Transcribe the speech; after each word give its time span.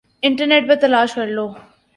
internet 0.23 0.67
پر 0.67 0.75
تلاش 0.81 1.13
کر 1.15 1.27
لو 1.27 1.47